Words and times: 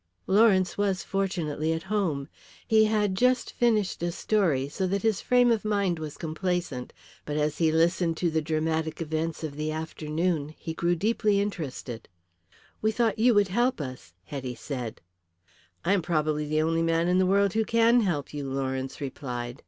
Lawrence 0.25 0.79
was 0.79 1.03
fortunately 1.03 1.71
at 1.71 1.83
home. 1.83 2.27
He 2.67 2.85
had 2.85 3.13
just 3.13 3.53
finished 3.53 4.01
a 4.01 4.11
story, 4.11 4.67
so 4.67 4.87
that 4.87 5.03
his 5.03 5.21
frame 5.21 5.51
of 5.51 5.63
mind 5.63 5.99
was 5.99 6.17
complaisant. 6.17 6.91
But 7.23 7.37
as 7.37 7.59
he 7.59 7.71
listened 7.71 8.17
to 8.17 8.31
the 8.31 8.41
dramatic 8.41 8.99
events 8.99 9.43
of 9.43 9.55
the 9.55 9.71
afternoon 9.71 10.55
he 10.57 10.73
grew 10.73 10.95
deeply 10.95 11.39
interested. 11.39 12.09
"We 12.81 12.91
thought 12.91 13.19
you 13.19 13.35
would 13.35 13.49
help 13.49 13.79
us," 13.79 14.15
Hetty 14.23 14.55
said. 14.55 15.01
"I 15.85 15.93
am 15.93 16.01
probably 16.01 16.47
the 16.47 16.63
only 16.63 16.81
man 16.81 17.07
in 17.07 17.19
the 17.19 17.27
world 17.27 17.53
who 17.53 17.63
can 17.63 18.01
help 18.01 18.33
you," 18.33 18.49
Lawrence 18.49 19.01
replied. 19.01 19.59